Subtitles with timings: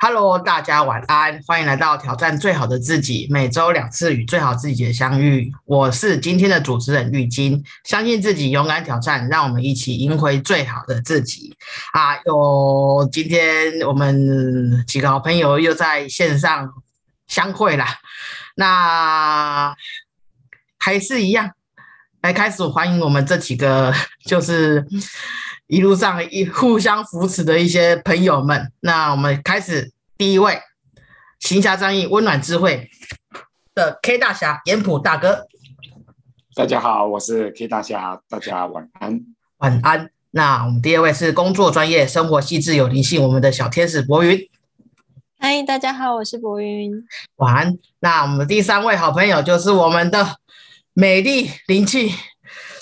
[0.00, 5.52] Hello，大家晚安，欢迎来到挑战最好的自己，每周两次与最好自己的相遇。
[5.64, 11.52] 我是今天的主持人玉金，相信自己，勇敢挑战，让我们一起赢回最好的自己
[11.92, 12.16] 啊！
[12.26, 16.72] 有今天我们几个好朋友又在线上
[17.26, 17.84] 相会了，
[18.54, 19.74] 那
[20.78, 21.50] 还是一样，
[22.22, 23.92] 来开始欢迎我们这几个，
[24.24, 24.86] 就是
[25.66, 28.72] 一路上一互相扶持的一些朋友们。
[28.80, 29.92] 那我们开始。
[30.18, 30.60] 第一位，
[31.38, 32.90] 行侠仗义、温暖智慧
[33.72, 35.46] 的 K 大侠严普大哥，
[36.56, 39.20] 大家好，我是 K 大侠，大家晚安，
[39.58, 40.10] 晚安。
[40.32, 44.36] 那我们第二位是工作专业、生活细致有灵性，我们的小天使博云。
[45.38, 46.92] 嗨，大家好，我是博云，
[47.36, 47.78] 晚安。
[48.00, 50.38] 那我们第三位好朋友就是我们的
[50.94, 52.12] 美丽灵气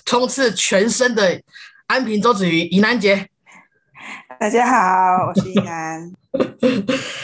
[0.07, 1.43] 充斥全身的
[1.87, 3.29] 安平周子瑜怡南姐。
[4.41, 6.11] 大家好，我是怡南。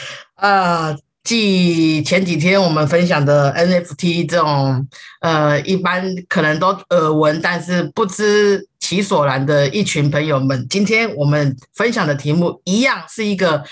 [0.43, 4.85] 呃，继前几天我们分享的 NFT 这种，
[5.21, 13.63] 呃，一般可能都耳闻，但是不知其所然的一群朋友们，今天我们分享的题目一样是一个，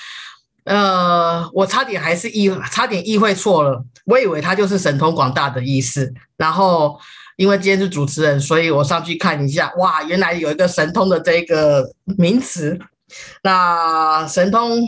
[0.63, 6.97] 呃，我差点还是意差点意会错了，我以为它就是神通广大的意思，然后
[7.35, 11.85] 因为今天是主持人，所以我上去看一下，哇，原来有一个神通的这个
[12.17, 12.79] 名词，
[13.43, 14.87] 那神通。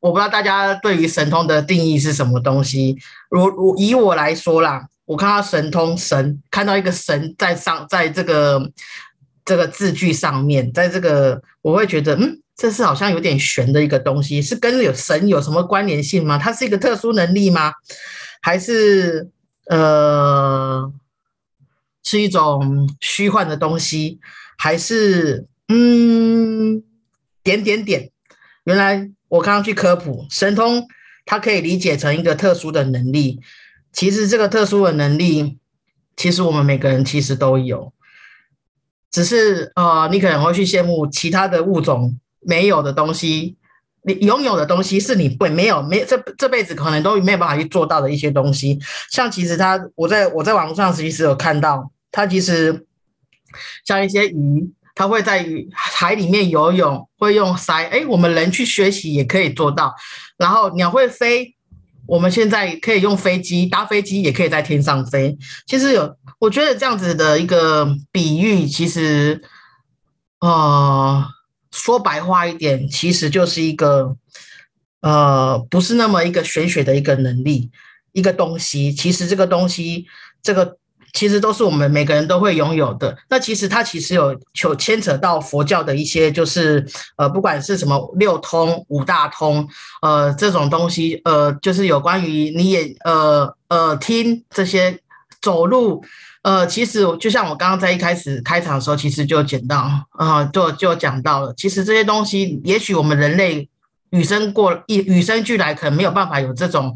[0.00, 2.96] 我不知道大家对于神通的定义是什么东西。
[3.30, 8.70] 如如以我来说啦，我看到神通神，看到一个神在上，在这个
[9.44, 16.38] 这个字句上面，在这个我会觉得，嗯，这是好像有点玄的一个东西，是跟有神有什么关联性吗？
[16.38, 17.72] 它是一个特殊能力吗？
[18.40, 19.28] 还是
[19.66, 20.92] 呃，
[22.04, 24.20] 是一种虚幻的东西？
[24.56, 26.82] 还是嗯，
[27.42, 28.10] 点点点，
[28.62, 29.10] 原来。
[29.28, 30.86] 我刚刚去科普神通，
[31.26, 33.40] 它可以理解成一个特殊的能力。
[33.92, 35.58] 其实这个特殊的能力，
[36.16, 37.92] 其实我们每个人其实都有，
[39.10, 43.56] 只是呃，你可能会去羡慕其他的物种没有的东西，
[44.02, 48.78] 你拥有的东西是你不没有没这这辈子可能都没有办法去做到的一些东西。
[49.10, 52.86] 像其实它，我在我在网上其实有看到，它其实
[53.84, 54.70] 像一些鱼。
[54.98, 57.88] 它会在海里面游泳，会用鳃。
[57.88, 59.94] 哎，我们人去学习也可以做到。
[60.36, 61.54] 然后鸟会飞，
[62.04, 65.38] 我们现在可以用飞机搭飞机，也可以在天上飞。
[65.68, 69.40] 其实有，我觉得这样子的一个比喻，其实，
[70.40, 71.24] 呃，
[71.70, 74.16] 说白话一点，其实就是一个，
[75.00, 77.70] 呃，不是那么一个玄学的一个能力，
[78.10, 78.92] 一个东西。
[78.92, 80.06] 其实这个东西，
[80.42, 80.76] 这个。
[81.12, 83.16] 其实都是我们每个人都会拥有的。
[83.28, 86.86] 那其实它其实有有牵扯到佛教的一些，就是
[87.16, 89.66] 呃，不管是什么六通、五大通，
[90.02, 94.98] 呃，这种东西，呃，就是有关于你也呃呃听这些
[95.40, 96.02] 走路，
[96.42, 103.68] 呃，其实就像我刚刚在一开始开场的时候，其实就讲到啊，就就讲到了，其实这些东西，也许我们人类
[104.10, 106.94] 与生过一与生俱来，可能没有办法有这种。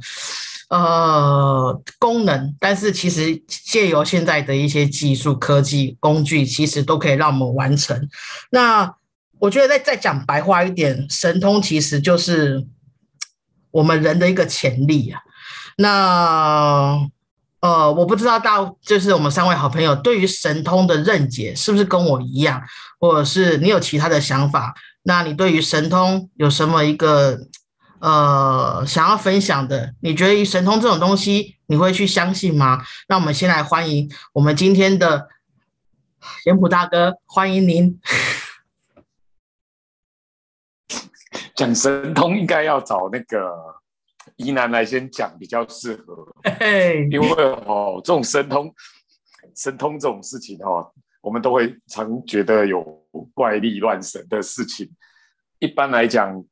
[0.72, 8.08] 呃，功能，但是其实借由现在的一些技术、科技工具，其实都可以让我们完成。
[8.50, 8.90] 那
[9.38, 12.66] 我觉得再再讲白话一点，神通其实就是
[13.70, 15.20] 我们人的一个潜力啊。
[15.76, 17.06] 那
[17.60, 22.62] 呃，我不知道到就是我们三位好朋友对于神通的认解是不是跟我一样，
[22.98, 24.74] 或者是你有其他的想法？
[25.02, 27.38] 那你对于神通有什么一个？
[28.02, 32.82] 呃，想要分享的，你觉得神通这种东西，你会去相信吗？
[33.08, 35.28] 那我们先来欢迎我们今天的
[36.44, 38.00] 严普大哥，欢迎您。
[41.54, 43.54] 讲神通应该要找那个
[44.34, 46.26] 宜南来先讲比较适合，
[47.08, 48.74] 因为哦，这种神通
[49.54, 52.82] 神通这种事情哦，我们都会常觉得有
[53.32, 54.90] 怪力乱神的事情，
[55.60, 56.44] 一般来讲。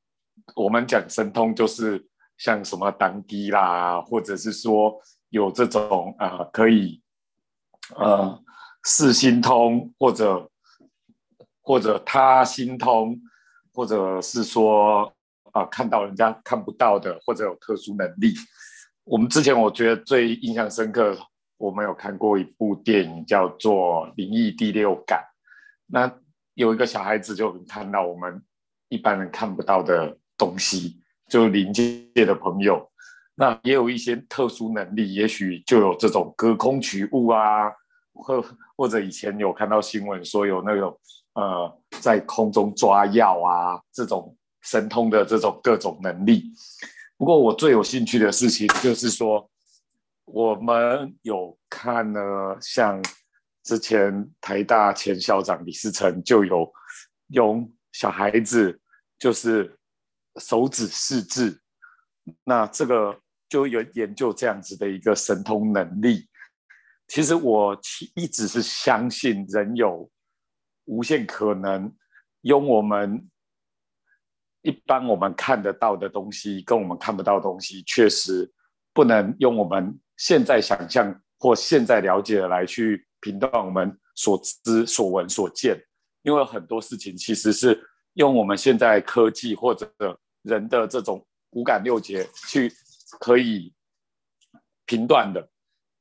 [0.56, 2.06] 我们讲神通，就是
[2.38, 4.98] 像什么当机啦，或者是说
[5.28, 7.02] 有这种啊，可以
[7.96, 8.42] 呃
[8.84, 10.50] 视心通，或者
[11.60, 13.20] 或者他心通，
[13.74, 15.12] 或者是说
[15.52, 18.34] 啊看到人家看不到的，或者有特殊能力。
[19.04, 21.16] 我们之前我觉得最印象深刻，
[21.58, 25.18] 我们有看过一部电影叫做《灵异第六感》，
[25.86, 26.10] 那
[26.54, 28.42] 有一个小孩子就看到我们
[28.88, 30.16] 一般人看不到的。
[30.40, 30.98] 东西
[31.28, 32.90] 就临界的朋友，
[33.34, 37.70] 那也有一些特殊能力，也许就有这种隔空取物啊，
[38.14, 38.42] 或
[38.74, 40.98] 或者以前有看到新闻说有那种
[41.34, 46.50] 呃在空中抓药啊这种神通的这种各种能力。
[47.18, 49.50] 不过我最有兴趣的事情就是说，
[50.24, 52.20] 我们有看呢，
[52.62, 52.98] 像
[53.62, 56.66] 之前台大前校长李世成就有
[57.28, 58.80] 用小孩子
[59.18, 59.78] 就是
[60.38, 61.60] 手指试字，
[62.44, 66.28] 那这个就有研究这样子的一个神通能力。
[67.08, 67.76] 其实我
[68.14, 70.08] 一直是相信人有
[70.84, 71.92] 无限可能，
[72.42, 73.28] 用我们
[74.62, 78.48] 一般我们看得到的东西，跟我们看不到的东西，确实
[78.92, 85.76] 不能用我们现在想象或现在了解的来去评断我们所知、所闻、所见，
[86.22, 87.82] 因为很多事情其实是
[88.14, 89.90] 用我们现在科技或者
[90.42, 92.72] 人的这种五感六觉去
[93.18, 93.72] 可以
[94.86, 95.48] 评断的。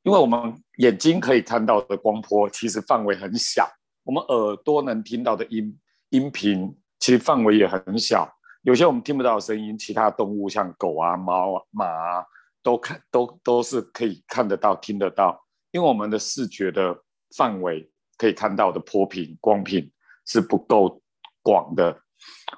[0.03, 3.69] 因为我们眼睛可以看到的光波其实范围很小，
[4.03, 5.77] 我们耳朵能听到的音
[6.09, 8.27] 音频其实范围也很小。
[8.63, 12.25] 有些我们听不到的声音，其他动物像狗啊、猫啊、马啊，
[12.63, 15.45] 都看都都是可以看得到、听得到。
[15.71, 16.97] 因为我们的视觉的
[17.37, 19.91] 范围可以看到的波频、光频
[20.25, 21.01] 是不够
[21.49, 22.01] 广的，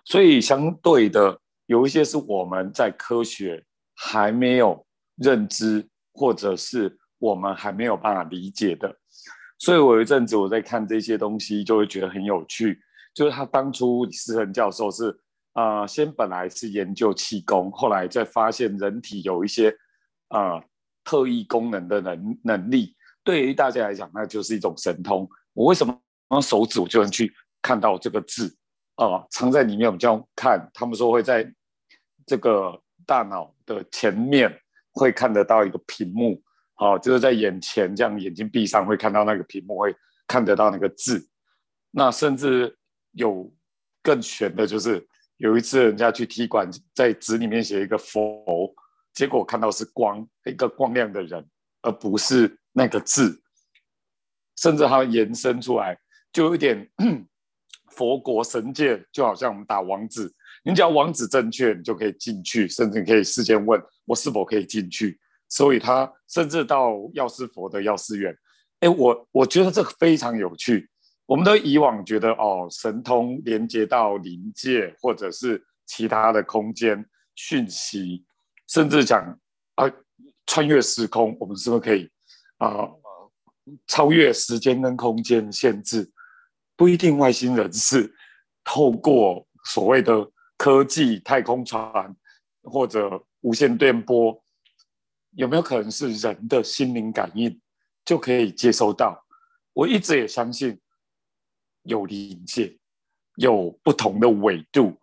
[0.03, 3.63] 所以相对的有一些是我们在科学
[3.95, 4.85] 还没有
[5.15, 6.97] 认知，或者是。
[7.21, 8.97] 我们还没有办法理解的，
[9.59, 12.81] 所以我有一阵子我在看这些东西，就会觉得很有趣。
[13.13, 15.15] 就是他当初李思恒教授是
[15.53, 19.71] 啊，先本来是研究气功，后来再发现人体有一些
[20.29, 20.59] 啊
[21.03, 25.29] 特异功能的能能力，对于大家来讲，那就是一种神通。
[25.53, 25.95] 我为什么
[26.31, 28.57] 用手指我就能去看到这个字
[29.09, 29.25] 啊？
[29.29, 31.49] 藏在里面，我们这样看，他们说会在
[32.25, 34.59] 这个大脑的前面
[34.91, 36.41] 会看得到一个屏幕。
[36.77, 39.95] 哦，就是在眼前这样，眼睛闭上会看到那个屏幕，会
[40.25, 41.29] 看得到那个字。
[41.91, 42.75] 那甚至
[43.11, 43.53] 有
[44.01, 45.07] 更玄的，就是
[45.37, 48.73] 有一次人家去踢馆，在纸里面写一个佛，
[49.13, 51.47] 结果看到是光，一个光亮的人，
[51.83, 53.43] 而不是那个字。
[54.57, 55.97] 甚至它延伸出来，
[56.33, 56.89] 就有一点
[57.91, 60.31] 佛国神界，就好像我们打网址，
[60.63, 65.19] 你只要网址正确，你就可以进去，甚至可以事先问我是否可以进去。
[65.49, 68.33] 所以他甚至到药师佛的药师院，
[68.79, 70.89] 哎，我我觉得这个非常有趣。
[71.25, 77.05] 我们都以往觉得哦，神通连接到灵界或者是其他的空间
[77.35, 78.25] 讯息，
[78.67, 79.37] 甚至讲
[79.75, 79.91] 啊
[80.45, 82.09] 穿越时空，我们是不是可以
[82.57, 82.89] 啊
[83.87, 86.09] 超越时间跟空间限制？
[86.81, 88.11] 不一定外星人是
[88.65, 92.11] 透过所谓的科技太空船
[92.63, 94.43] 或者无线电波。
[95.33, 97.61] 有没有可能是人的心灵感应
[98.03, 99.23] 就可以接收到？
[99.73, 100.81] 我一直也相信
[101.83, 102.75] 有灵界，
[103.35, 104.99] 有不同的纬度。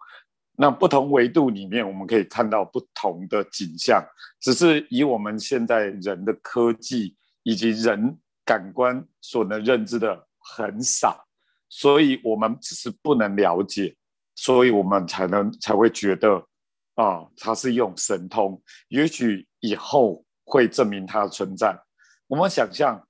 [0.57, 4.05] 那不同维度里面，我们可以看到不同的景象。
[4.41, 11.28] 只是以我们现在人的科技以及人感官所能认知的很少，
[11.69, 13.97] 所以我们只是不能了解，
[14.35, 16.47] 所以我们才能才会觉得。
[17.01, 21.81] 啊，它是一种神通，也许以后会证明它的存在。
[22.27, 23.07] 我们想象，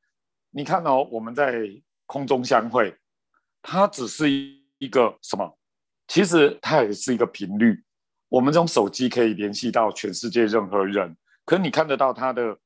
[0.51, 1.67] 你看哦，我们在
[2.05, 2.95] 空中相会，
[3.63, 5.59] 它只是一个什么？
[6.07, 7.83] 其实它也是一个频率。
[8.29, 11.17] 我们这种手机可以联系到全世界任何人，
[11.47, 12.59] 可你看得到它的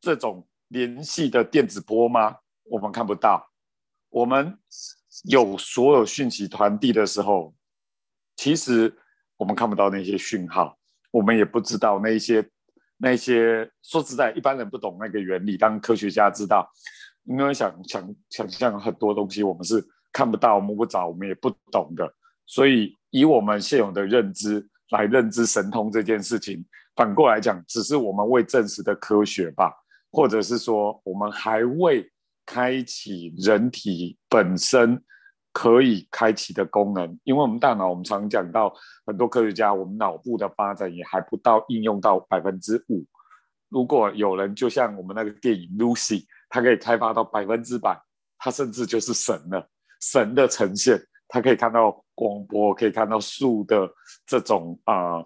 [0.00, 2.36] 这种联系的电子波吗？
[2.70, 3.50] 我们看不到。
[4.10, 4.56] 我们
[5.24, 7.54] 有所有讯息传递的时候，
[8.36, 8.94] 其实。
[9.38, 10.78] 我们看不到那些讯号，
[11.10, 12.42] 我们也不知道那些
[12.96, 13.70] 那些。
[13.82, 16.66] 说实在，一般人不懂那个原理，当科学家知道，
[17.24, 22.10] 因为想想想象很多东西，我们是看不到、摸不着，我们也不懂的。
[22.46, 29.70] 所以，以我们现有的认知来认知神通这件事情，反过来讲，只是我们未证实的科学吧，
[30.10, 32.10] 或者是说，我们还未
[32.46, 35.02] 开启人体本身。
[35.58, 38.70] 可以开启的功能，因为我们大脑，我们常讲到
[39.06, 43.02] 很多科学家，我们脑部的发展也还不到应用到百分之五。
[43.70, 47.98] 如果有人就像我们那个电影《Lucy》，它可以开发到百分之百，
[48.36, 49.66] 它甚至就是神了，
[50.02, 53.90] 神的呈现，它可以看到光波，可以看到树的
[54.26, 55.24] 这种啊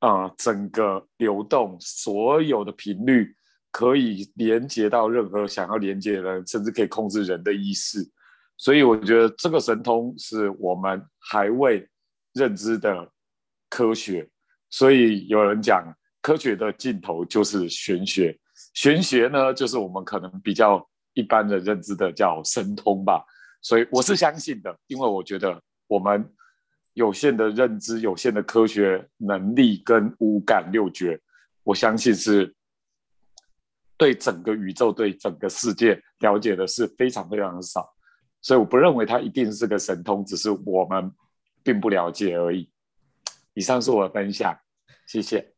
[0.00, 3.34] 啊整个流动，所有的频率
[3.70, 8.08] 可以连接到任何想要连接的人，甚至可以控制人的意识。
[8.56, 11.88] 所以我觉得这个神通是我们还未
[12.34, 13.10] 认知的
[13.68, 14.28] 科学，
[14.68, 15.82] 所以有人讲
[16.20, 18.38] 科学的尽头就是玄学，
[18.74, 23.24] 玄学呢就是我们可能比较一般的认知的叫神通吧。
[23.62, 26.28] 所以我是相信的，因为我觉得我们
[26.94, 31.18] 有限的认知、有限的科学能力跟五感六觉，
[31.62, 32.54] 我相信是
[34.00, 37.86] 对整个宇宙、对整个世界了解的是非常非常的少，
[38.40, 41.12] 所以我不认为他一定是个神通，只是我们
[41.62, 42.70] 并不了解而已。
[43.52, 44.56] 以上是我的分享，
[45.06, 45.52] 谢谢。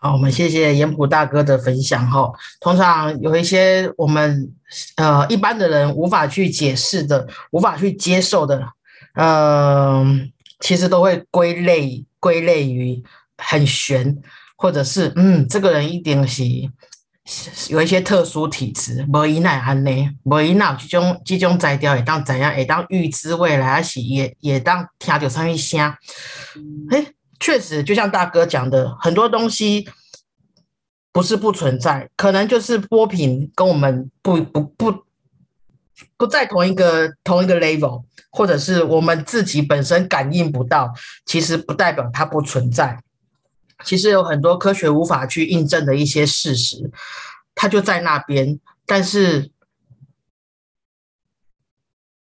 [0.00, 2.10] 好，我们谢谢严普大哥的分享。
[2.10, 2.32] 哈，
[2.62, 4.50] 通常有一些我们
[4.96, 8.66] 呃一般的人无法去解释的、无法去接受的，
[9.16, 10.32] 嗯。
[10.62, 13.02] 其实都会归类归类于
[13.36, 14.16] 很玄，
[14.56, 16.44] 或者是嗯，这个人一定是
[17.68, 19.90] 有一些特殊体质，无以奈安呢，
[20.24, 25.80] 无以奈这种这种材料也当怎样，也当预知未来，还是也也当听到上面声。
[26.90, 27.06] 哎，
[27.38, 29.88] 确实，就像大哥讲的，很多东西
[31.12, 35.04] 不是不存在，可能就是波频跟我们不不不
[36.16, 38.04] 不在同一个同一个 level。
[38.34, 40.90] 或者是我们自己本身感应不到，
[41.26, 42.98] 其实不代表它不存在。
[43.84, 46.90] 其实有很多科学无法去印证的一些事实，
[47.54, 48.58] 它就在那边。
[48.86, 49.50] 但是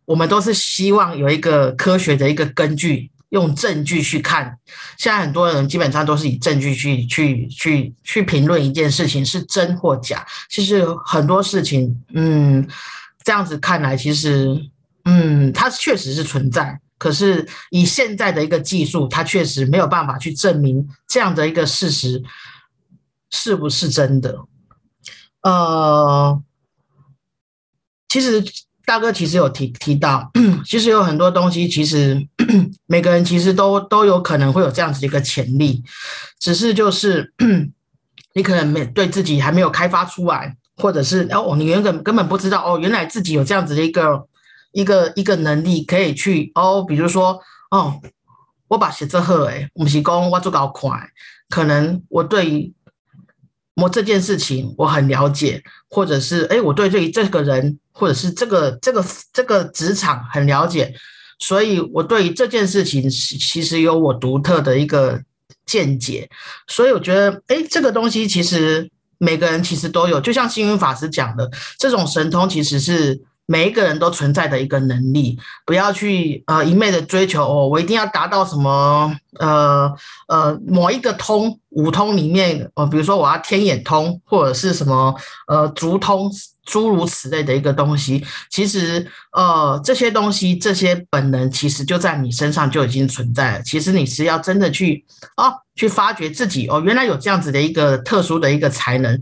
[0.05, 4.59] 我们都是希望有一个科学的一个根据，用证据去看。
[4.97, 10.27] 现在很多人基本上都是以证据去去去去评论一件事情是真或假。
[10.49, 12.67] 其实很多事情，嗯，
[13.25, 14.71] 这样子看来，其实。
[15.11, 22.23] 嗯，它确实是存在，可是以现在的一个技术，它确实没有办法去证明这样的一个事实
[23.31, 24.37] 是不是真的。
[25.43, 26.43] 呃，
[28.09, 28.45] 其实
[28.85, 30.31] 大哥其实有提提到，
[30.67, 32.27] 其实有很多东西，其实
[32.87, 35.85] 每个人其实都都有可能会有这样子的一个潜力，
[36.41, 37.33] 只是就是
[38.35, 44.27] 你可能没对自己还没有开发出来，或者是哦，你原本根本不知道哦，原来自己有这样子的一个。
[44.79, 47.37] 一个一个能力可以去哦，比如说
[47.73, 48.01] 哦，
[48.69, 50.89] 我把写字好诶，不是讲我做搞快，
[51.49, 52.73] 可能我对于
[53.75, 60.95] 我这件事情我很了解，或者是哎，我对对于这个人或者是这个这个这个职场很了解，
[61.41, 65.21] 所以我对于这件事情其实有我独特的一个
[65.67, 66.31] 见解，
[66.69, 73.21] 所以我觉得哎，这个东西其实每个人其实都有，就像星云法师讲的，这种神通其实是。
[73.51, 79.91] 每一个人都存在的一个能力，不要去呃一昧的追求哦，我一定要达到什么呃
[80.29, 85.15] 呃某一个通五通里面呃，比如说我要天眼通或者是什么
[85.47, 86.31] 呃足通
[86.67, 93.63] 诸如此类的一个东西，其实呃这些东西这些本能其实就在你身上就已经存在了。
[93.63, 95.03] 其实你是要真的去
[95.39, 99.19] 哦去发掘自己哦，原来有这样子的一个特殊的一个才能。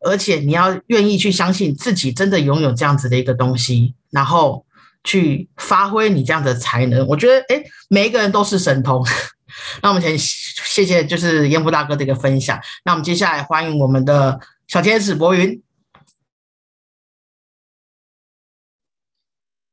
[0.00, 4.64] 而且你要愿意去相信自己真的拥有这样子的一个东西，然后
[5.04, 7.06] 去发挥你这样的才能。
[7.06, 9.04] 我觉得，哎，每一个人都是神通。
[9.82, 12.58] 那我们先谢谢，就是烟福大哥的一个分享。
[12.84, 15.62] 那我们接下来欢迎我们的小天使博云。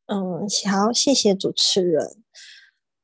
[0.08, 2.24] 嗯，好，谢谢主持人。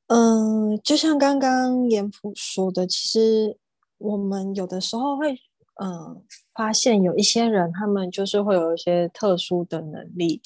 [0.07, 3.57] 嗯，就像刚刚严普说的，其实
[3.97, 5.39] 我们有的时候会。
[5.81, 6.21] 嗯，
[6.55, 10.41] 发现有一些人，他们就是会有一些特殊的能力，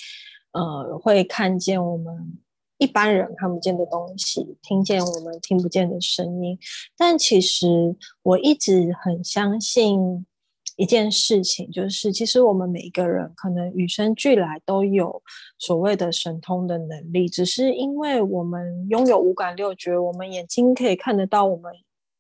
[0.52, 2.38] 呃，会看见我们
[2.78, 6.58] 一般人看不见的东西，听见我们听不见的声音。
[6.98, 10.26] 但其实我一直很相信
[10.78, 15.22] 一件事情，就是其实我们每一个人可能与生俱来都有
[15.58, 21.74] 所谓的神通的能力，只是因为我们拥有五感六觉，我们眼睛可以看得到我们。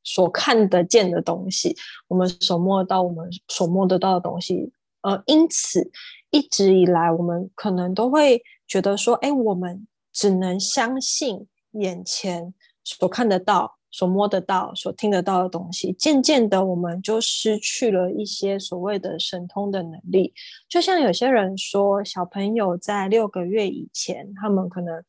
[0.08, 1.76] 所看得见的东西，
[2.08, 4.72] 我们所摸到，我们所摸得到的东西，
[5.02, 5.92] 呃，因此
[6.32, 12.54] 一直以来，我们可能都会觉得说，哎，我们只能相信眼前
[12.86, 15.92] 所看得到、所摸得到、所听得到的东西。
[16.00, 20.34] 渐渐的，我们就失去了一些所谓的神通的能力。
[20.70, 25.04] 就像有些人说，小朋友在六个月以前，他们可能。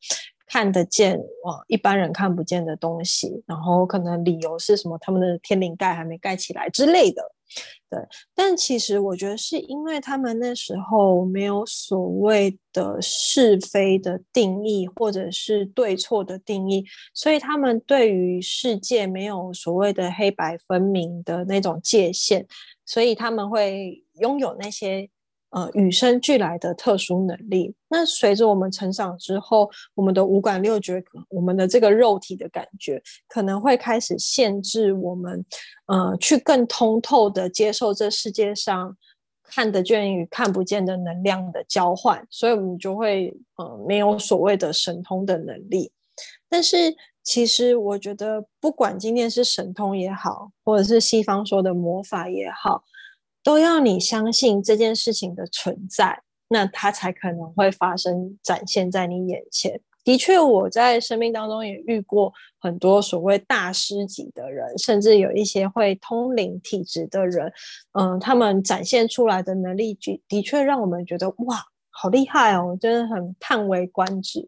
[0.49, 4.97] 看得见哦，一般人看不见的东西，然后可能理由是什么？
[4.97, 7.21] 他们的天灵盖还没盖起来之类的，
[7.87, 7.99] 对。
[8.33, 22.47] 但其实我觉得是因为他们那时候没有所谓的是非的定义，或者是对错的定义，所以他们对于世界没有所谓的黑白分明的那种界限，
[22.87, 25.07] 所以他们会拥有那些。
[25.51, 27.73] 呃，与生俱来的特殊能力。
[27.87, 35.45] 那随着我们成长之后，我们的五感六觉，我们的这个肉体的感觉，可能会开始限制我们，
[35.87, 38.95] 呃，去更通透的接受这世界上
[39.43, 45.91] 看得见与看不见的能量的交换，所以我们就会，呃，没有所谓的神通的能力。
[46.49, 46.95] 但是。
[47.21, 52.81] 其实我觉得，不管今天是神通也好，或者是西方说的魔法也好，
[53.49, 59.81] 都要你相信这件事情的存在，那它才可能会发生，展现在你眼前。
[60.03, 67.51] 的确，我在生命当中也遇过很多所谓大师级的人，甚至有一些会通灵体质的人，
[67.93, 74.47] 嗯，他们展现出来的能力，的的确让我们觉得哇，好厉害哦，真的很叹为观止。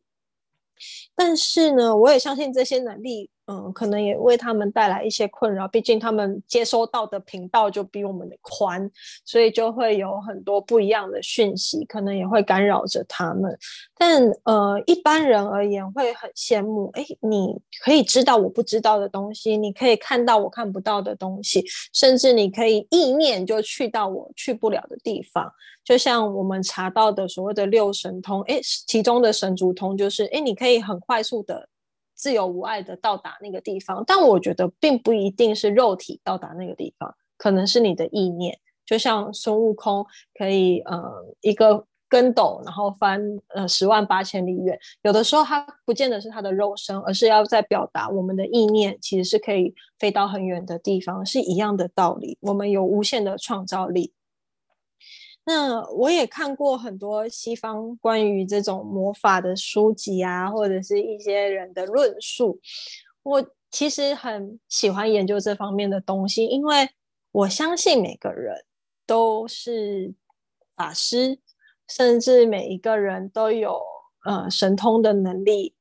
[1.16, 3.31] 但是呢，我也相信这些能力。
[3.48, 8.90] 嗯，可能也为他们带来一些困扰，毕竟他们接收到的频道就比我们的宽，
[9.26, 13.58] 所以就会有很多不一样的讯息，可能也会干扰着他们。
[13.98, 25.52] 但呃，一般人而言会很羡慕，哎，你可以知道我不知道的东西，你可以看到我看不到的东西，甚至你可以意念就去到我去不了的地方。
[25.84, 31.68] 就像我们查到的所谓的六神通，哎，其中的神足通就是，哎，你可以很快速的。
[32.22, 38.60] 自由无碍的到达那个地方，但我觉得并不一定是肉体到达那个地方，可能是你的意念。
[38.86, 40.06] 就像孙悟空
[40.38, 41.02] 可以，呃，
[41.42, 44.78] 一个跟斗，然后翻呃十万八千里远。
[45.02, 52.38] 有的时候，他不见得是他的肉身，而是要在表达我们的意念，其实是可以飞到很远的地方，是一样的道理。
[52.42, 54.14] 我们有无限的创造力。
[55.44, 62.60] 那我也看过很多西方关于这种魔法的书籍啊，或者是一些人的论述。
[63.24, 66.90] 我其实很喜欢研究这方面的东西，因为
[67.32, 68.66] 我相信每个人
[69.08, 70.14] 都是
[70.76, 71.40] 法师，
[71.88, 73.82] 甚至每一个人都有
[74.26, 75.74] 呃神通的能力，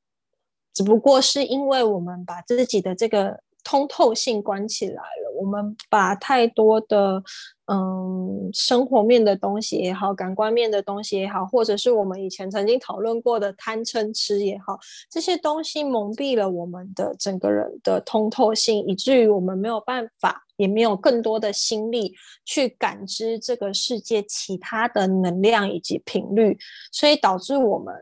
[0.73, 3.41] 只不过是因为我们把自己的这个。
[3.63, 7.21] 通透性关起来了，我们把太多的
[7.67, 22.13] 嗯生活面的东西也好，感官面的东西也好，或者是我们以前曾经讨论过的贪嗔痴也好，这些东西蒙蔽了我们的整个人的通透性，以至于我们没有办法，也没有更多的心力
[22.45, 26.57] 去感知这个世界其他的能量以及频率，
[26.91, 27.93] 所以导致我们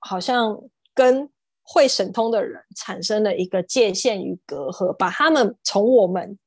[0.00, 0.58] 好像
[0.94, 1.28] 跟。
[1.62, 6.38] 会神通的人产生了一个界限与隔阂，把他们从我们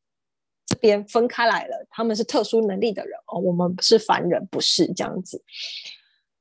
[0.65, 1.85] 这边分开来了。
[1.89, 5.43] 他们是特殊能力的人哦，我们是凡人，不是这样子。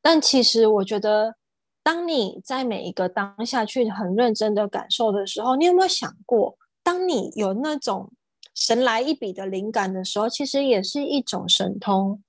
[0.03, 1.37] 但其实我觉得，
[1.83, 8.13] 当你在每一个当下去很认真的感受的时候，你有没有想过，当你有那种
[8.55, 12.23] 神来一笔的灵感的时候，其实也是一种神通。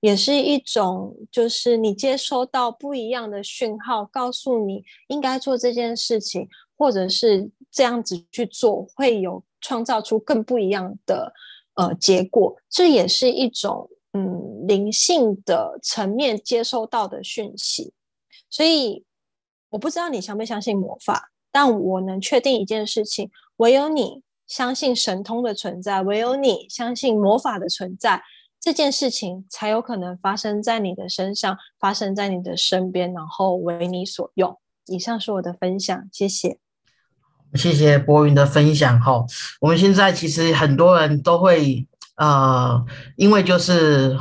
[0.00, 11.32] 也是一种，就是你接收到不一样的讯号，告诉你应该做这件事情，或者是这样子去做，会有创造出更不一样的
[11.74, 12.56] 呃结果。
[12.70, 17.92] 这也是一种嗯灵性的层面接收到的讯息。
[18.48, 19.04] 所以
[19.70, 28.22] 我不知道你相不相信魔法，但我能确定一件事情：唯有你相信神通的存在，唯有你相信魔法的存在。
[28.60, 34.58] 这件事情才有可能发生在你的身上，发生在你的身边，然后为你所用。
[34.86, 36.58] 以上是我的分享，谢谢。
[37.54, 39.00] 谢谢博云的分享。
[39.00, 39.24] 哈，
[39.60, 42.84] 我们现在其实很多人都会，呃，
[43.16, 44.18] 因为就是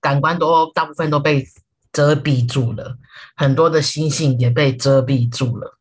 [0.00, 1.46] 感官都大部分都被
[1.90, 2.98] 遮蔽住了，
[3.34, 5.78] 很多的心性也被遮蔽住了，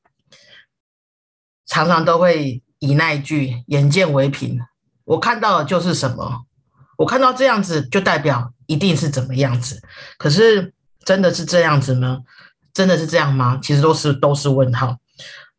[1.65, 4.61] 常常都会以那一句“眼见为凭”，
[5.03, 6.46] 我看到的就是什么。
[6.97, 9.81] 我看到这样子，就代表一定是怎么样子。
[10.17, 10.73] 可是
[11.05, 12.23] 真的是这样子吗？
[12.73, 13.59] 真的是这样吗？
[13.63, 14.97] 其实都是都是问号。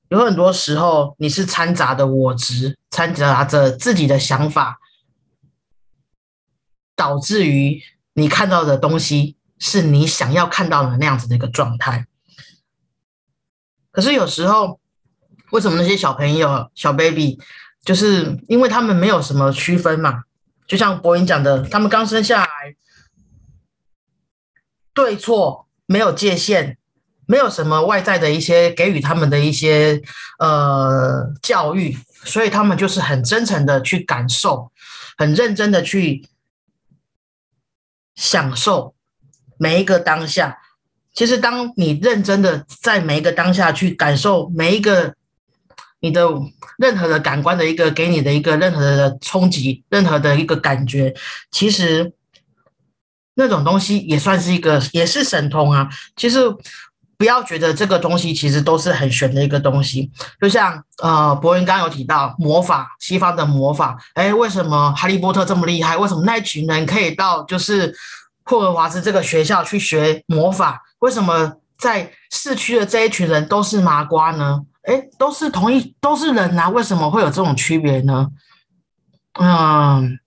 [0.08, 4.78] 有很多时候，你是掺杂的我执，掺杂着自己的想法，
[6.96, 7.82] 导致于
[8.14, 12.06] 你看到的东西是你想要看到的那样子的一个状态。
[13.90, 14.80] 可是有时候，
[15.50, 17.38] 为什么那些小朋友、小 baby，
[17.84, 20.22] 就是因为他们没有什么区分嘛？
[20.68, 22.76] 就像博云讲的，他们刚生下来，
[24.92, 26.76] 对错没有界限，
[27.26, 30.02] 没有什么外在的一些给予他们的一些
[30.38, 34.70] 呃教育，所以他们就是很真诚的去感受，
[35.16, 36.28] 很认真的去
[38.14, 38.94] 享受
[39.56, 40.58] 每一个当下。
[41.14, 45.14] 其实，当你认真的在每一个当下去感受每一个。
[46.00, 46.28] 你的
[46.78, 51.14] 任何的感官的一个给你的一个任何的冲击，任何的一个感觉，
[51.50, 52.12] 其实
[53.34, 55.88] 那种东西也算是一个，也是神通啊。
[56.16, 56.38] 其实
[57.16, 60.10] 不要觉得这个东西其实都是很玄的一个东西。
[60.40, 65.96] 就像呃，博云刚有提到魔法，西方的魔法，哎，为什么哈利波特这么厉害？
[65.96, 67.92] 为什么那群人可以到就是
[68.44, 70.80] 霍格华兹这个学校去学魔法？
[71.00, 74.60] 为什么在市区的这一群人都是麻瓜呢？
[74.82, 78.28] 哎，都是同一都是人啊，为什么会有这种区别呢？
[79.40, 80.18] 嗯，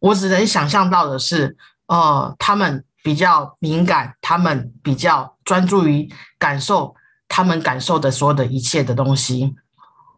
[0.00, 1.56] 我只能想象到的是，
[1.86, 6.94] 呃，他们比较敏感，他们比较专注于感受
[7.28, 9.54] 他们感受的所有的一切的东西，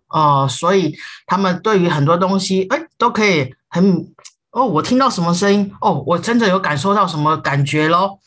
[0.08, 0.94] 哦，所以
[1.26, 4.12] 他们对于很多东西，哎，都可以很
[4.50, 8.18] 哦，我听到什么声音，哦，我真的有感受到什么感觉咯。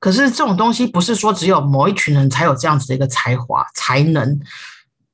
[0.00, 4.40] 可是这种东西不是说只有某一群人才有这样子的一个才华才能。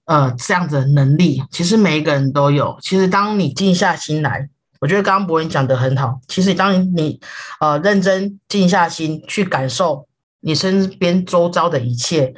[0.07, 2.77] 呃，这样子的能力其实每一个人都有。
[2.83, 4.47] 其实当你静下心来，
[4.79, 6.21] 我觉得刚刚博文讲的很好。
[6.29, 7.19] 其实当你
[7.59, 10.07] 呃认真静下心去感受
[10.41, 12.35] 你身边周遭的一切，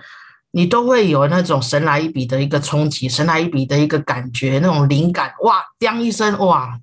[0.52, 6.78] 你都会有那种神来一笔的一个冲击，神来一笔的一个感觉，那种灵感哇，当一声哇，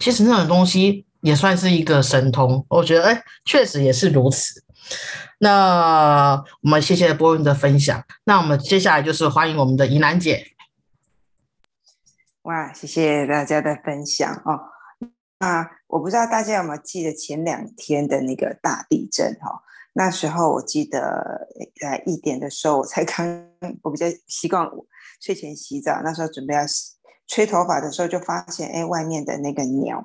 [0.00, 2.66] 其实那种东西也算是一个神通。
[2.68, 4.63] 我觉得哎，确实也是如此。
[5.38, 8.04] 那我们谢谢波云的分享。
[8.24, 10.52] 那我们接下来就是欢迎我们的怡兰姐。
[12.42, 14.60] 哇，谢谢大家的分享哦。
[15.40, 19.62] 那我不知道大家有没有记得前两天的那个大地震哈？
[19.94, 21.48] 那时候我记得
[21.80, 23.46] 在一点的时候，我才刚
[23.82, 24.68] 我比较习惯
[25.20, 26.60] 睡前洗澡，那时候准备要
[27.26, 30.04] 吹头发的时候，就发现哎，外面的那个鸟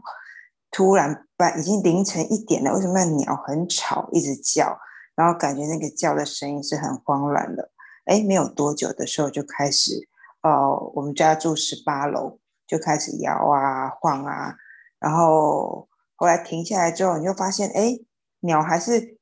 [0.72, 4.78] 突然半已经凌晨一点了，为什么鸟很吵，一直叫？
[5.16, 7.72] 然后感觉那个叫的声音是很慌乱的，
[8.06, 10.08] 哎，没有多久的时候就开始，
[10.44, 14.56] 哦，我们家住十八楼，就开始摇啊晃啊，
[14.98, 18.00] 然后后来停下来之后，你就发现，哎，
[18.40, 19.18] 鸟还是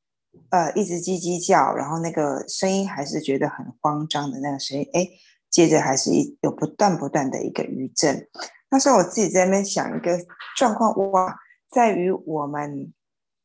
[0.52, 5.08] 呃一直叽叽叫，然后那个声音还是觉得很慌张的那个声音，哎，
[5.50, 8.28] 接着还是一有不断不断的一个余震。
[8.70, 10.18] 那时候我自己在那边想一个
[10.56, 11.38] 状况，哇，
[11.70, 12.94] 在于我们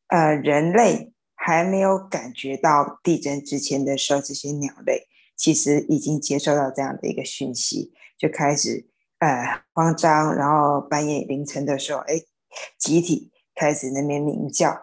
[0.09, 1.11] 呃人类。
[1.45, 8.87] 还没有感觉到地震之前的时候，这些鸟类其实已经接收到这样的一个讯息，就开始
[9.19, 12.15] 呃慌张，然后半夜凌晨的时候，哎，
[12.79, 14.81] 集体开始那边鸣叫。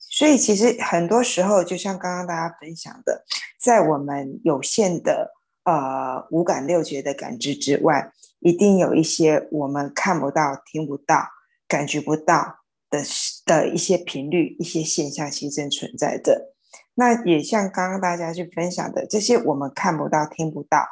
[0.00, 3.24] 所以其实很多时候，就像刚刚大家分享的，
[3.62, 5.30] 在我们有限的
[5.62, 8.10] 呃五感六觉的感知之外，
[8.42, 11.28] 一定有一些我们看不到、听不到、
[11.66, 12.58] 感觉不到。
[12.92, 13.02] 的
[13.46, 16.52] 的一些频率、一些现象其实存在的。
[16.92, 20.86] 那也像刚刚大家去分享的，这些我们看不到、听不到、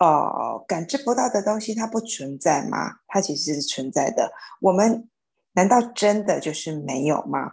[0.00, 2.96] 呃感知不到的东西，它不存在吗？
[3.06, 4.30] 它其实是存在的。
[4.60, 5.08] 我们
[5.54, 7.52] 难道真的就是没有吗？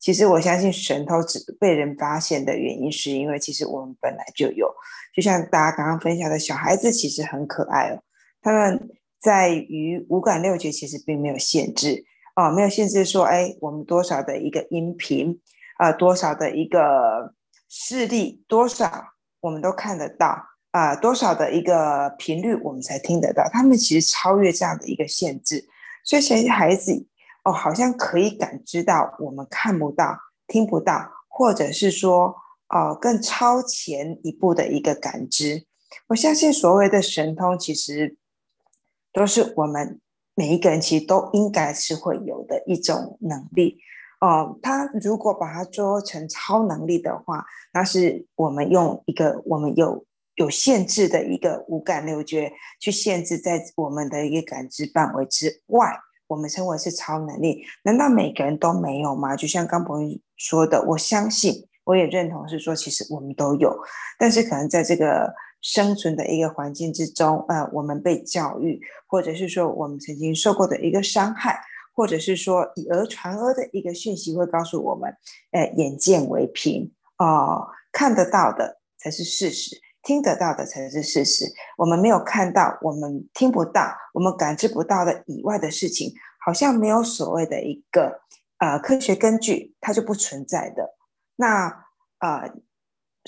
[0.00, 4.68] 其实我相信神偷只被人发现的原因，是因为其实我们本来就有。
[5.14, 8.02] 就像大家刚刚分享的小孩子，其实很可爱哦。
[8.42, 12.04] 他们在于五感六觉，其实并没有限制。
[12.36, 15.40] 哦，没有限制说，哎，我们多少的一个音频，
[15.78, 17.34] 啊，多少的一个
[17.68, 18.88] 视力，多少
[19.40, 23.42] 我们都看得到，啊，多少的一个频率我们才听得到。
[23.52, 25.68] 他们其实超越这样的一个限制，
[26.04, 26.92] 所以其实孩子
[27.42, 32.32] 哦，好像可以感知到我们看不到、听不到，或者是说，
[32.68, 35.64] 哦，更超前一步的一个感知。
[36.06, 38.16] 我相信所谓的神通，其实
[39.18, 40.00] 都是我们。
[40.40, 43.76] 每一个人其实都应该是会有的一种能力，
[44.20, 55.92] 哦，他如果把它做成超能力的话，那是我们用一个我们有有限制的一个五感六觉去限制在我们的一个感知范围之外，
[56.28, 57.64] 我们称为是超能力。
[57.82, 59.34] 难道每个人都没有吗？
[59.34, 63.76] 就像刚朋友说的，我相信，我也认同是说，其实我们都有，
[64.20, 65.34] 但是可能在这个。
[65.60, 71.60] 生存的一个环境之中，呃，我们被教育，或者是说我们曾经受过的一个伤害，
[71.94, 75.12] 或者是说以讹传讹的一个讯息，会告诉我们，
[75.50, 81.44] 呃，眼见为凭，哦，看得到的才是事实，听得到的才是事实。
[81.76, 86.12] 我们没有看到，我们听不到，我们感知不到的以外的事情，
[86.46, 88.20] 好像没有所谓的一个
[88.58, 90.94] 呃科学根据，它就不存在的。
[91.34, 91.84] 那
[92.20, 92.52] 呃。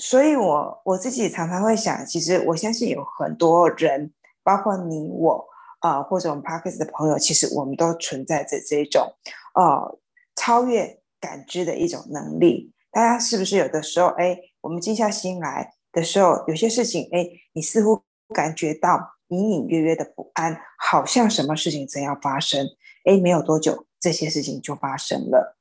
[0.01, 4.11] 所以，我我自己常常会想，其实我相信有很多人，
[4.41, 5.45] 包括你我
[5.81, 9.13] 啊，或者我们 Parkes 的朋友，其实我们都存在着这种
[9.53, 9.99] 呃
[10.35, 12.73] 超越感知的一种能力。
[12.89, 18.01] 大家是不是有的时候，哎，我们静下心来的时候，有些事情，哎，你似乎
[18.33, 22.65] 感觉到隐隐约约的不安，好像什么事情正要发生，
[23.05, 25.55] 哎，没有多久，这些事情就发生了。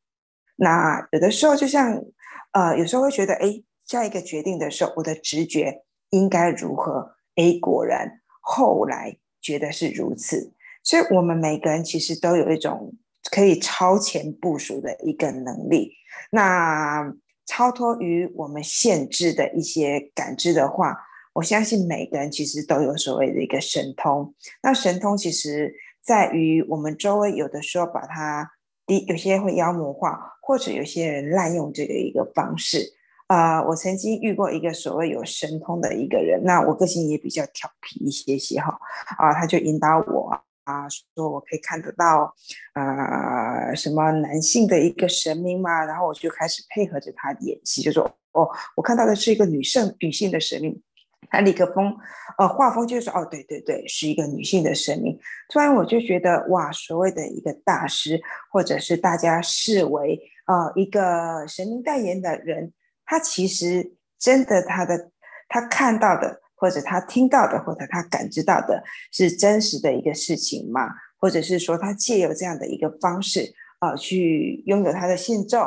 [0.57, 2.03] 那有的时候，就像
[2.53, 3.63] 呃，有时候会觉得，哎。
[3.91, 12.95] 下一个决定的时候，我的直觉应该如何？A 果然后来觉得是如此，所以我们每个人其实都有一种
[13.33, 15.91] 可以超前部署的一个能力。
[16.31, 17.13] 那
[17.47, 20.97] 超脱于我们限制的一些感知的话，
[21.33, 24.33] 我相信每个人其实都有所谓的一个神通。
[24.63, 28.53] 那神通其实在于我们周围有的时候把它，
[28.87, 33.00] 第有些会妖魔化，或者有些人滥用这个一个方式。
[33.31, 38.77] 啊，我曾经遇过一个所谓有神通的一个人，那我个性也比较调皮一些些哈，
[39.19, 42.35] 啊，他就引导我啊，说我可以看得到，
[42.75, 50.83] 呃，什么男性的一个神明嘛，然后我就开始配合着他演戏，就说哦，我看到的是一个女性女性的神明，
[51.31, 51.97] 他立刻风，
[52.37, 55.17] 呃，画风就说哦，对对对，是一个女性的神明，
[55.49, 62.73] 突然我就觉得哇，所谓的一个大师，或者是大家视为呃一个神明代言的人。
[63.11, 65.11] 他其实真的，他的
[65.49, 70.89] 他看到的，或者他听到的，或者他感知到的是真实的一个事情吗？
[71.19, 75.61] 或者是说，他借由这样的一个方式啊，去拥有他的信众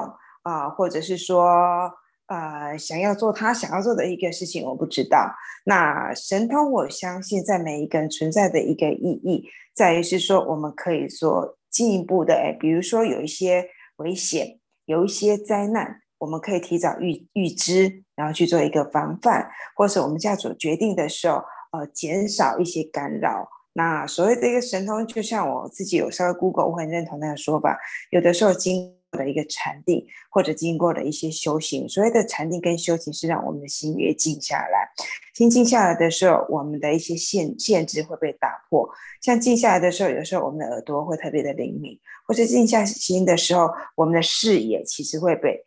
[0.43, 1.91] 啊，或者是说，
[2.27, 5.29] 呃，想要做他想要做的一个事情，我不知道。
[5.65, 9.43] 那神通，我相信在每一个人存在的一个意义，
[9.75, 13.65] 在于是说，我们可以做进一步的，哎，比如说有一些
[13.97, 16.02] 危险，有一些灾难。
[16.23, 23.45] 我们可以提早预预知，然后去做一个防范，或是我们家做决定的时候，呃，减少一些干扰。
[23.73, 27.77] 那所谓的一个神通，就像我自己有稍微 Google，我很认同那个说法。
[28.09, 34.87] 有的时候经过的一个禅定，或者经过了一些修行，所谓的禅定跟修行是让我们的心越静下来。
[35.33, 38.89] 心静下来的时候，我们的一些限限制会被打破。
[39.21, 45.61] 像静下来的时候，有时候我们的耳朵会特别的灵敏，或者静下心的时候，我们的视野其实会被。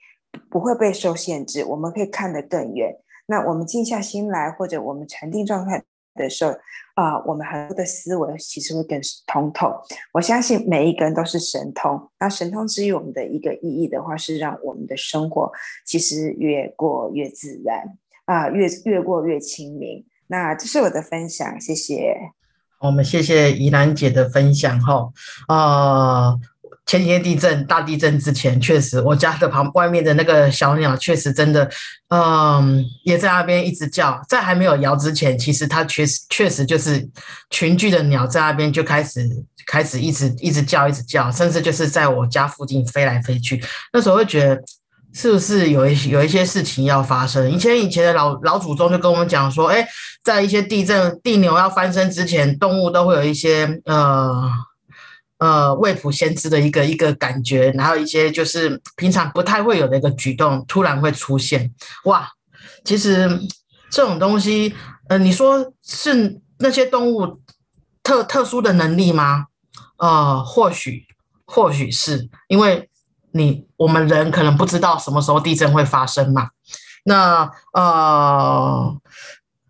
[0.50, 2.96] 不会被受限制，我们可以看得更远。
[3.26, 5.82] 那我们静下心来，或者我们禅定状态
[6.14, 6.52] 的时候，
[6.94, 9.72] 啊，我们很多的思维其实会更通透。
[10.12, 12.08] 我相信每一个人都是神通。
[12.20, 15.50] 那神通之于我们的一个意义的话，是让我们的生活
[15.84, 20.06] 其实越过越自然啊，越越过越清明。
[20.28, 22.14] 那这是我的分享，谢谢。
[22.80, 25.10] 我们谢谢怡兰姐的分享哈
[25.48, 26.38] 啊。
[26.86, 31.68] 前几天地震，大地震之前，确实我家的旁外面的那个小鸟，确实真的，
[32.10, 34.20] 嗯，也在那边一直叫。
[34.28, 37.04] 在还没有摇之前，其实它确实确实就是
[37.50, 39.28] 群聚的鸟在那边就开始
[39.66, 43.60] 开始一直一直叫，一直叫，甚至就是在我家附近飞来飞去。
[43.92, 44.62] 那时候会觉得，
[45.12, 47.50] 是不是有一有一些事情要发生？
[47.50, 49.84] 以前以前的老老祖宗就跟我们讲说，哎，
[50.22, 54.48] 在一些地震地牛要翻身之前，动物都会有一些呃。
[55.38, 61.70] 呃，未卜先知的一个一个感觉，然后一些就是平常不太会有的一个举动，突然会出现。
[62.04, 62.26] 哇，
[62.84, 63.28] 其实
[63.90, 64.74] 这种东西，
[65.08, 67.38] 呃，你说是那些动物
[68.02, 69.48] 特特殊的能力吗？
[69.98, 71.06] 呃，或许，
[71.44, 72.88] 或许是因为
[73.32, 76.48] 你我们人可能不知道什么时候地震会发生嘛。
[77.04, 78.98] 那呃，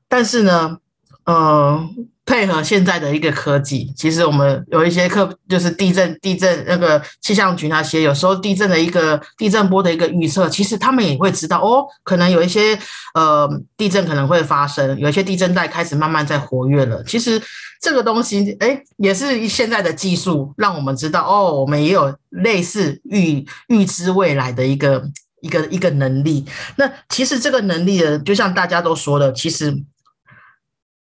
[0.08, 0.78] 但是呢，
[1.24, 2.08] 嗯。
[2.26, 12.76] 配合现在的一个科技，其实我们有一些课，就是地震、地震那个气象局那些，有时候地震的一个地震波的一个预测，其实他们也会知道哦，可能有一些
[13.14, 17.00] 呃地震可能会发生，有一些地震带开始慢慢在活跃了。
[17.04, 17.40] 其实
[17.80, 25.00] 这个东西，哎，也是现在的技术让我们知道哦，我们也有类似预预知未来的一个
[25.42, 26.44] 一个一个能力。
[26.74, 29.84] 那其实这个能力呢，就像大家都说的，其实。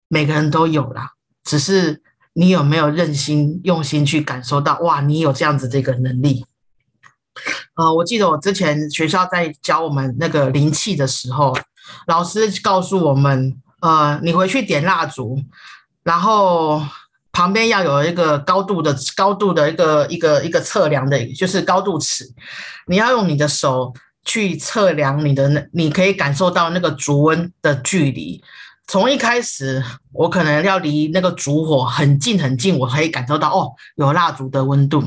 [0.09, 1.13] 每个人都有啦，
[1.45, 4.79] 只是你有没有任心用心去感受到？
[4.81, 6.45] 哇，你有这样子这个能力。
[7.75, 11.57] 呃，我记得我之前学校在教我们那个灵气的时候，
[12.07, 15.39] 老师告诉我们，呃，你回去点蜡烛，
[16.03, 16.83] 然后
[17.31, 22.25] 旁边要有一个高度的高度的一个一个一个测量的，就是高度尺，
[22.87, 23.95] 你要用你的手
[24.25, 28.43] 去测量你的那，你可以感受到那个烛温的距离。
[28.89, 35.05] 从一开始，我可能要离那个烛火很近很近，我可以感受到哦，有蜡烛的温度。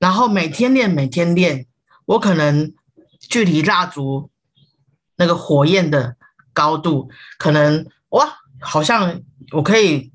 [0.00, 1.64] 然后每天练，每天练，
[2.06, 2.74] 我可能
[3.20, 4.30] 距离蜡烛
[5.16, 6.16] 那个火焰的
[6.52, 7.08] 高度，
[7.38, 8.28] 可能哇，
[8.60, 9.20] 好像
[9.52, 10.12] 我可以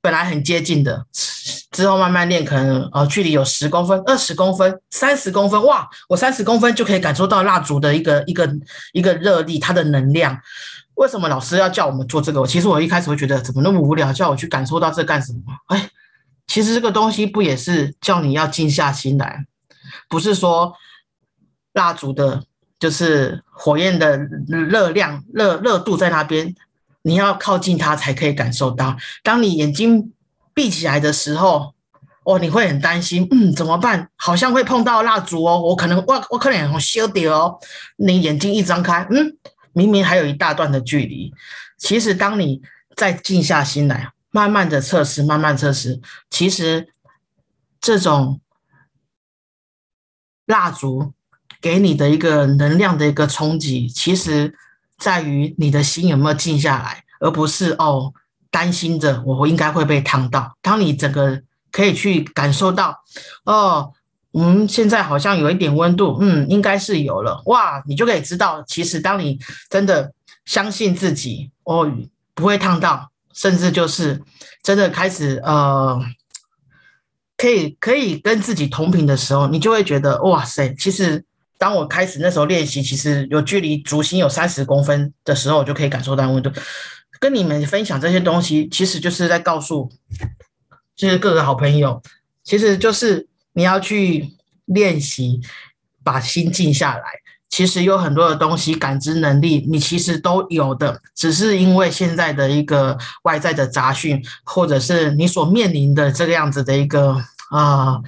[0.00, 1.06] 本来很接近的，
[1.70, 8.50] 之后慢慢练，可能呃距离有十公分、二十公分、三十公分，哇，我三十公分就可以感受到蜡烛的一个一个
[8.92, 10.36] 一个热力，它的能量。
[10.96, 12.46] 为什么老师要叫我们做这个？
[12.46, 15.40] 其实我一开始会觉得怎么那么无聊，叫我去感受到这干什么？
[15.68, 15.88] 哎，
[16.46, 19.44] 其实这个东西不也是叫你要静下心来，
[20.08, 20.74] 不是说
[21.74, 22.44] 蜡烛的，
[22.78, 24.16] 就是火焰的
[24.48, 26.54] 热量、热热度在那边，
[27.02, 28.96] 你要靠近它才可以感受到。
[29.22, 30.12] 当你眼睛
[30.54, 31.74] 闭起来的时候，
[32.24, 34.08] 哦，你会很担心，嗯，怎么办？
[34.16, 37.58] 好像会碰到蜡烛哦，我可能我我可能很羞掉哦。
[37.96, 39.36] 你眼睛一张开，嗯。
[39.76, 41.34] 明明还有一大段的距离，
[41.76, 42.62] 其实当你
[42.96, 46.88] 再静下心来，慢慢的测试，慢慢测试，其实
[47.78, 48.40] 这种
[50.46, 51.12] 蜡烛
[51.60, 54.56] 给你的一个能量的一个冲击，其实
[54.96, 58.14] 在于你的心有没有静下来，而不是哦
[58.50, 60.56] 担心着我应该会被烫到。
[60.62, 63.04] 当你整个可以去感受到，
[63.44, 63.92] 哦。
[64.38, 69.38] 嗯，现在好像有一点温度，嗯，应该是有了哇，你就可以知道，其实当你
[69.70, 70.12] 真的
[70.44, 71.90] 相信自己哦，
[72.34, 74.20] 不会烫到，甚至就是
[74.62, 75.98] 真的开始呃，
[77.38, 81.24] 可以可以跟自己同频的时候，你就会觉得哇塞，其实
[81.56, 86.52] 当我开始那时候练习，其实有距离烛心有三十公分的时候，我就可以感受到温度。
[87.18, 89.90] 跟你们分享这些东西，其实就是在告诉，
[90.94, 92.02] 就是各个好朋友，
[92.44, 93.26] 其实就是。
[93.56, 94.34] 你要去
[94.66, 95.40] 练习，
[96.04, 97.02] 把心静下来。
[97.48, 107.16] 其实有很多的东西，感知能力你其实都有的，只是因为现在的一个外在的杂讯，或者是你所面临的这个样子的一个
[107.50, 107.98] 啊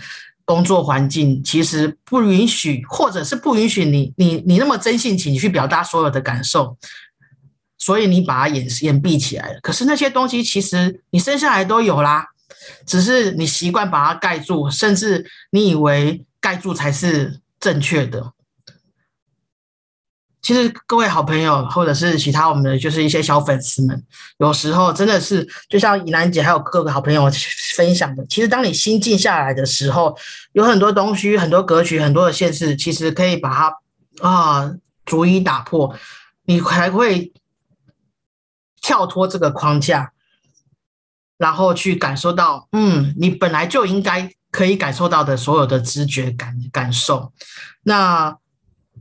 [0.45, 6.77] 工作环境，其实不允许，或者是不允许你你你那么真性情去表达所有的感受，
[7.79, 9.61] 所以你把它掩掩蔽起来了。
[9.63, 12.27] 可是那些东西，其实你生下来都有啦。
[12.87, 18.33] 只是你习惯把它盖住，甚至你以为盖住才是正确的。
[20.41, 24.03] 其实各位好朋友，或者是其他我们的就是一些小粉丝们，
[24.39, 27.29] 有时候真的是就像怡兰姐还有各个好朋友
[27.75, 30.17] 分享的，其实当你心静下来的时候，
[30.53, 34.73] 有很多东西、很多格局、很多的限制，其实可以把它啊
[35.05, 35.95] 逐一打破，
[36.45, 37.31] 你才会
[38.81, 40.13] 跳脱这个框架。
[41.39, 47.33] 然后去感受到，嗯，你本来就应该可以感受到的所有的知觉感感受。
[47.85, 48.37] 那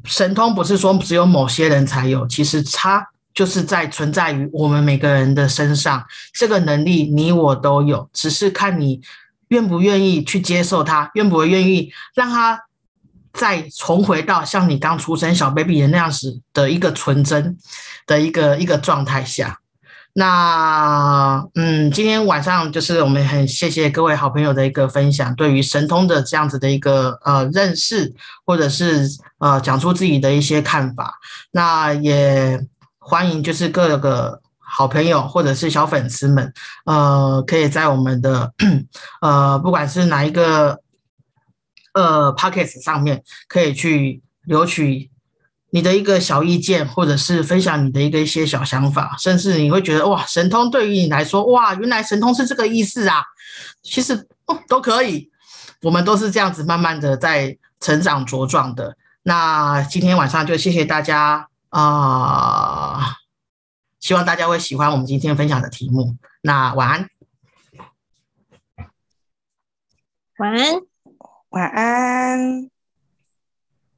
[0.05, 6.05] 神通不是说只有某些人才有，其实它就是在存在于我们每个人的身上。
[6.33, 9.01] 这个能力你我都有，只是看你
[9.49, 12.63] 愿不愿意去接受它，愿不愿意让它
[13.33, 17.57] 再重回到像你刚出生小 baby 的那样子的一个纯真
[18.05, 19.59] 的一个一个状态下。
[20.19, 28.11] 那嗯，今天晚上就是我们很谢谢各位好朋友的一个分享，对于神通的这样子的一个呃认识，
[28.43, 31.13] 或者是呃讲出自己的一些看法。
[31.51, 32.59] 那也
[32.97, 36.51] 欢迎就是各个好朋友或者是小粉丝们，
[36.85, 38.51] 呃，可以在我们的
[39.21, 40.79] 呃不管是哪一个
[41.93, 45.11] 呃 pockets 上面，可以去留取。
[45.69, 53.21] 你的一个小意见，或者是分享你的一个一些小想法，甚至你会觉得哇，神通对于你来说，哇，原来神通是这个意思啊！
[53.83, 55.29] 其实哦，都可以，
[55.81, 58.95] 我们都是这样子慢慢的在成长茁壮的。
[59.23, 63.15] 那今天晚上就谢谢大家啊，
[63.99, 66.15] 希望大家会喜欢我们今天分享的题目。
[66.41, 67.09] 那晚安，
[70.37, 70.81] 晚安，
[71.49, 72.76] 晚安。